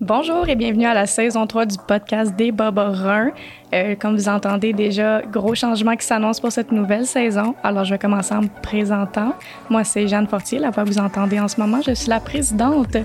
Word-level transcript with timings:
Bonjour 0.00 0.48
et 0.48 0.56
bienvenue 0.56 0.86
à 0.86 0.94
la 0.94 1.06
saison 1.06 1.46
3 1.46 1.66
du 1.66 1.76
podcast 1.86 2.34
des 2.34 2.50
Boborins. 2.50 3.30
Euh, 3.74 3.94
comme 3.94 4.16
vous 4.16 4.30
entendez 4.30 4.72
déjà, 4.72 5.20
gros 5.20 5.54
changement 5.54 5.94
qui 5.96 6.06
s'annonce 6.06 6.40
pour 6.40 6.50
cette 6.50 6.72
nouvelle 6.72 7.04
saison. 7.04 7.54
Alors, 7.62 7.84
je 7.84 7.90
vais 7.90 7.98
commencer 7.98 8.34
en 8.34 8.40
me 8.40 8.62
présentant. 8.62 9.34
Moi, 9.68 9.84
c'est 9.84 10.08
Jeanne 10.08 10.26
Fortier, 10.26 10.60
la 10.60 10.70
voix 10.70 10.84
que 10.84 10.88
vous 10.88 10.98
entendez 10.98 11.38
en 11.38 11.48
ce 11.48 11.60
moment. 11.60 11.82
Je 11.86 11.92
suis 11.92 12.08
la 12.08 12.20
présidente 12.20 12.96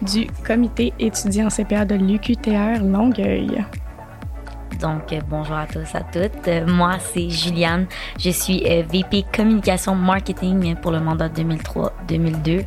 du 0.00 0.28
comité 0.46 0.92
étudiant 1.00 1.48
CPA 1.48 1.84
de 1.84 1.96
l'UQTR 1.96 2.84
Longueuil. 2.84 3.64
Donc, 4.80 5.12
euh, 5.12 5.20
bonjour 5.28 5.56
à 5.56 5.66
tous, 5.66 5.94
à 5.94 6.00
toutes. 6.00 6.48
Euh, 6.48 6.66
moi, 6.66 6.98
c'est 6.98 7.28
Juliane. 7.30 7.86
Je 8.18 8.30
suis 8.30 8.62
euh, 8.66 8.82
VP 8.90 9.24
Communication 9.34 9.94
Marketing 9.94 10.74
pour 10.76 10.90
le 10.90 11.00
mandat 11.00 11.28
2003-2002. 11.28 12.64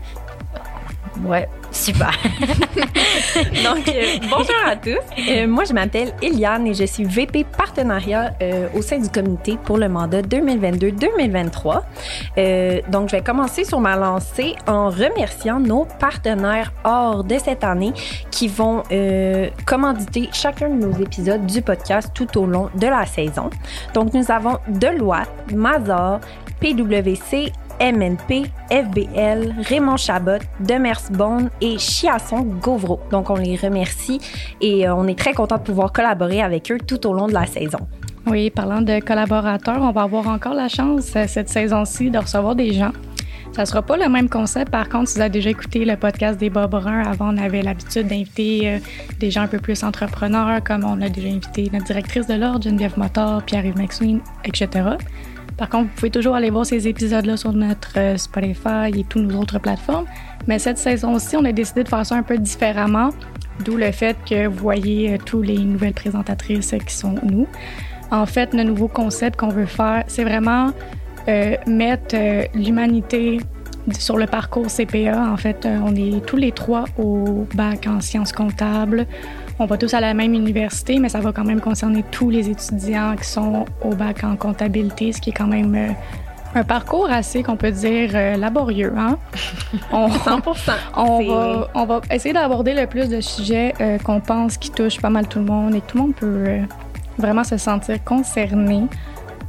Ouais, 1.23 1.47
super. 1.71 2.11
Donc, 3.67 3.87
euh, 3.89 4.03
bonjour 4.29 4.55
à 4.65 4.75
tous. 4.75 4.97
Euh, 5.29 5.47
moi, 5.47 5.65
je 5.65 5.73
m'appelle 5.73 6.13
Eliane 6.21 6.67
et 6.67 6.73
je 6.73 6.85
suis 6.85 7.03
VP 7.03 7.43
partenariat 7.43 8.33
euh, 8.41 8.67
au 8.73 8.81
sein 8.81 8.99
du 8.99 9.09
comité 9.09 9.57
pour 9.63 9.77
le 9.77 9.89
mandat 9.89 10.21
2022-2023. 10.21 11.81
Euh, 12.37 12.81
donc, 12.89 13.09
je 13.09 13.17
vais 13.17 13.21
commencer 13.21 13.65
sur 13.65 13.79
ma 13.79 13.95
lancée 13.95 14.55
en 14.67 14.89
remerciant 14.89 15.59
nos 15.59 15.85
partenaires 15.99 16.71
hors 16.83 17.23
de 17.23 17.37
cette 17.37 17.63
année 17.63 17.93
qui 18.31 18.47
vont 18.47 18.83
commanditer 19.65 20.29
chacun 20.31 20.69
de 20.69 20.85
nos 20.85 20.93
épisodes 21.01 21.45
du 21.45 21.61
podcast 21.61 22.11
tout 22.13 22.37
au 22.37 22.45
long 22.45 22.69
de 22.75 22.87
la 22.87 23.05
saison. 23.05 23.49
Donc, 23.93 24.13
nous 24.13 24.31
avons 24.31 24.57
Deloitte, 24.67 25.29
Mazar, 25.53 26.19
PwC, 26.59 27.51
MNP, 27.79 28.45
FBL, 28.69 29.55
Raymond 29.67 29.97
Chabot, 29.97 30.39
Demersbonne 30.59 31.49
et 31.61 31.77
Chiasson 31.77 32.41
Gauvreau. 32.41 32.99
Donc, 33.11 33.29
on 33.29 33.35
les 33.35 33.55
remercie 33.55 34.19
et 34.61 34.87
euh, 34.87 34.95
on 34.95 35.07
est 35.07 35.17
très 35.17 35.33
content 35.33 35.57
de 35.57 35.63
pouvoir 35.63 35.91
collaborer 35.91 36.41
avec 36.41 36.71
eux 36.71 36.77
tout 36.79 37.05
au 37.07 37.13
long 37.13 37.27
de 37.27 37.33
la 37.33 37.45
saison. 37.45 37.79
Oui, 38.25 38.49
parlant 38.49 38.81
de 38.81 38.99
collaborateurs, 38.99 39.81
on 39.81 39.91
va 39.91 40.01
avoir 40.01 40.27
encore 40.27 40.53
la 40.53 40.67
chance 40.67 41.13
euh, 41.15 41.25
cette 41.27 41.49
saison-ci 41.49 42.09
de 42.09 42.17
recevoir 42.17 42.55
des 42.55 42.73
gens. 42.73 42.91
Ça 43.53 43.65
sera 43.65 43.81
pas 43.81 43.97
le 43.97 44.09
même 44.09 44.29
concept. 44.29 44.69
Par 44.69 44.89
contre, 44.89 45.09
si 45.09 45.15
vous 45.15 45.21
avez 45.21 45.29
déjà 45.29 45.49
écouté 45.49 45.85
le 45.85 45.95
podcast 45.95 46.39
des 46.39 46.49
Bob 46.49 46.75
avant, 46.75 47.33
on 47.33 47.37
avait 47.37 47.61
l'habitude 47.61 48.07
d'inviter 48.07 48.69
euh, 48.69 48.79
des 49.19 49.31
gens 49.31 49.41
un 49.41 49.47
peu 49.47 49.59
plus 49.59 49.83
entrepreneurs, 49.83 50.63
comme 50.63 50.83
on 50.83 51.01
a 51.01 51.09
déjà 51.09 51.29
invité 51.29 51.69
notre 51.71 51.85
directrice 51.85 52.27
de 52.27 52.35
l'ordre, 52.35 52.61
Geneviève 52.63 52.97
Motor, 52.99 53.43
Pierre-Yves 53.43 53.77
McSween, 53.77 54.19
etc. 54.45 54.89
Par 55.57 55.69
contre, 55.69 55.89
vous 55.89 55.95
pouvez 55.95 56.11
toujours 56.11 56.35
aller 56.35 56.51
voir 56.51 56.65
ces 56.65 56.87
épisodes-là 56.87 57.35
sur 57.35 57.51
notre 57.51 57.97
euh, 57.97 58.17
Spotify 58.17 58.91
et 58.95 59.03
toutes 59.03 59.23
nos 59.23 59.39
autres 59.41 59.59
plateformes. 59.59 60.05
Mais 60.47 60.59
cette 60.59 60.77
saison-ci, 60.77 61.35
on 61.35 61.45
a 61.45 61.51
décidé 61.51 61.83
de 61.83 61.89
faire 61.89 62.05
ça 62.05 62.15
un 62.15 62.23
peu 62.23 62.37
différemment, 62.37 63.09
d'où 63.65 63.75
le 63.75 63.91
fait 63.91 64.15
que 64.29 64.47
vous 64.47 64.57
voyez 64.57 65.13
euh, 65.13 65.17
tous 65.23 65.41
les 65.41 65.57
nouvelles 65.57 65.93
présentatrices 65.93 66.75
qui 66.85 66.95
sont 66.95 67.15
nous. 67.23 67.47
En 68.11 68.25
fait, 68.25 68.53
le 68.53 68.63
nouveau 68.63 68.87
concept 68.87 69.37
qu'on 69.37 69.49
veut 69.49 69.65
faire, 69.65 70.03
c'est 70.07 70.23
vraiment 70.23 70.71
euh, 71.27 71.55
mettre 71.65 72.15
l'humanité 72.53 73.39
sur 73.97 74.17
le 74.17 74.25
parcours 74.25 74.67
CPA. 74.67 75.29
En 75.31 75.37
fait, 75.37 75.65
euh, 75.65 75.79
on 75.83 75.95
est 75.95 76.25
tous 76.25 76.37
les 76.37 76.51
trois 76.51 76.85
au 76.97 77.45
bac 77.53 77.87
en 77.87 78.01
sciences 78.01 78.31
comptables. 78.31 79.05
On 79.59 79.65
va 79.65 79.77
tous 79.77 79.93
à 79.93 79.99
la 80.01 80.13
même 80.13 80.33
université, 80.33 80.99
mais 80.99 81.09
ça 81.09 81.19
va 81.19 81.31
quand 81.31 81.43
même 81.45 81.61
concerner 81.61 82.03
tous 82.11 82.29
les 82.29 82.49
étudiants 82.49 83.15
qui 83.15 83.27
sont 83.27 83.65
au 83.83 83.89
bac 83.95 84.23
en 84.23 84.35
comptabilité, 84.35 85.11
ce 85.11 85.19
qui 85.21 85.31
est 85.31 85.33
quand 85.33 85.47
même 85.47 85.73
euh, 85.75 85.87
un 86.55 86.63
parcours 86.63 87.09
assez, 87.09 87.43
qu'on 87.43 87.55
peut 87.57 87.71
dire, 87.71 88.11
euh, 88.13 88.37
laborieux. 88.37 88.93
Hein? 88.97 89.17
On, 89.91 90.07
100%. 90.09 90.71
on, 90.97 91.19
C'est- 91.19 91.27
va, 91.27 91.67
on 91.73 91.85
va 91.85 92.01
essayer 92.11 92.33
d'aborder 92.33 92.73
le 92.73 92.85
plus 92.87 93.09
de 93.09 93.19
sujets 93.21 93.73
euh, 93.81 93.97
qu'on 93.99 94.19
pense 94.19 94.57
qui 94.57 94.69
touchent 94.71 95.01
pas 95.01 95.09
mal 95.09 95.27
tout 95.27 95.39
le 95.39 95.45
monde 95.45 95.73
et 95.75 95.81
que 95.81 95.87
tout 95.87 95.97
le 95.97 96.03
monde 96.03 96.15
peut 96.15 96.25
euh, 96.47 96.61
vraiment 97.17 97.43
se 97.43 97.57
sentir 97.57 98.03
concerné. 98.03 98.83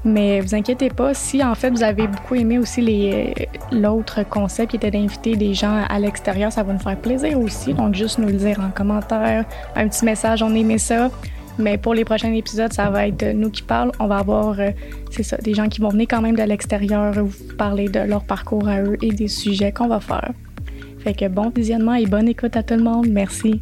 Mais 0.05 0.41
vous 0.41 0.55
inquiétez 0.55 0.91
pas, 0.91 1.13
si 1.13 1.43
en 1.43 1.55
fait 1.55 1.71
vous 1.71 1.83
avez 1.83 2.07
beaucoup 2.07 2.37
aimé 2.37 2.59
aussi 2.59 2.81
euh, 2.81 3.33
l'autre 3.73 4.23
concept 4.29 4.71
qui 4.71 4.77
était 4.77 4.91
d'inviter 4.91 5.37
des 5.37 5.55
gens 5.55 5.83
à 5.89 5.99
l'extérieur, 5.99 6.53
ça 6.53 6.63
va 6.63 6.73
nous 6.73 6.79
faire 6.79 6.97
plaisir 6.97 7.39
aussi. 7.39 7.75
Donc 7.75 7.95
juste 7.95 8.19
nous 8.19 8.29
le 8.29 8.35
dire 8.35 8.61
en 8.61 8.71
commentaire, 8.71 9.45
un 9.75 9.89
petit 9.89 10.05
message, 10.05 10.43
on 10.43 10.55
aimait 10.55 10.79
ça. 10.79 11.11
Mais 11.59 11.77
pour 11.77 11.93
les 11.93 12.05
prochains 12.05 12.33
épisodes, 12.33 12.73
ça 12.73 12.89
va 12.89 13.09
être 13.09 13.35
nous 13.35 13.51
qui 13.51 13.63
parlons. 13.63 13.91
On 13.99 14.07
va 14.07 14.19
avoir, 14.19 14.61
euh, 14.61 14.71
c'est 15.11 15.25
ça, 15.25 15.37
des 15.39 15.55
gens 15.55 15.69
qui 15.69 15.81
vont 15.81 15.89
venir 15.89 16.07
quand 16.09 16.23
même 16.23 16.37
de 16.37 16.43
l'extérieur 16.43 17.13
vous 17.15 17.55
parler 17.57 17.89
de 17.89 17.99
leur 17.99 18.23
parcours 18.23 18.69
à 18.69 18.81
eux 18.81 18.97
et 19.03 19.11
des 19.11 19.29
sujets 19.29 19.73
qu'on 19.73 19.89
va 19.89 19.99
faire. 19.99 20.31
Fait 21.01 21.15
que 21.15 21.27
bon 21.27 21.51
visionnement 21.51 21.95
et 21.95 22.07
bonne 22.07 22.29
écoute 22.29 22.57
à 22.57 22.63
tout 22.63 22.75
le 22.75 22.85
monde. 22.85 23.09
Merci. 23.09 23.61